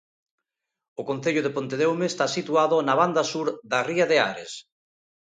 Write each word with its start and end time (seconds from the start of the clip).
O 1.01 1.03
concello 1.09 1.41
de 1.43 1.53
Pontedeume 1.57 2.05
está 2.09 2.25
situado 2.37 2.75
na 2.87 2.95
banda 3.01 3.29
sur 3.31 3.47
da 3.71 3.79
ría 3.89 4.05
de 4.11 4.17
Ares. 4.31 4.53